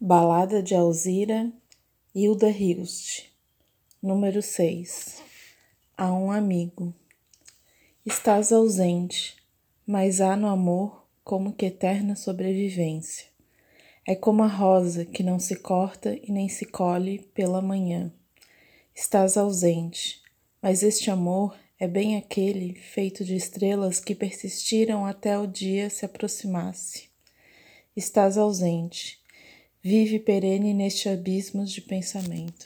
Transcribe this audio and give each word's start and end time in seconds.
Balada 0.00 0.60
de 0.60 0.74
Alzira, 0.74 1.52
Hilda 2.12 2.50
Hilst. 2.50 3.30
Número 4.02 4.42
6. 4.42 5.22
A 5.96 6.12
um 6.12 6.32
amigo. 6.32 6.92
Estás 8.04 8.52
ausente, 8.52 9.36
mas 9.86 10.20
há 10.20 10.36
no 10.36 10.48
amor 10.48 11.06
como 11.22 11.52
que 11.52 11.66
eterna 11.66 12.16
sobrevivência. 12.16 13.28
É 14.04 14.16
como 14.16 14.42
a 14.42 14.48
rosa 14.48 15.04
que 15.04 15.22
não 15.22 15.38
se 15.38 15.54
corta 15.54 16.18
e 16.22 16.30
nem 16.30 16.48
se 16.48 16.66
colhe 16.66 17.20
pela 17.32 17.62
manhã. 17.62 18.12
Estás 18.92 19.36
ausente, 19.36 20.20
mas 20.60 20.82
este 20.82 21.08
amor 21.08 21.56
é 21.78 21.86
bem 21.86 22.16
aquele 22.16 22.74
feito 22.74 23.24
de 23.24 23.36
estrelas 23.36 24.00
que 24.00 24.14
persistiram 24.14 25.06
até 25.06 25.38
o 25.38 25.46
dia 25.46 25.88
se 25.88 26.04
aproximasse. 26.04 27.08
Estás 27.96 28.36
ausente, 28.36 29.23
vive 29.84 30.18
perene 30.18 30.72
neste 30.72 31.10
abismo 31.10 31.62
de 31.66 31.82
pensamento. 31.82 32.64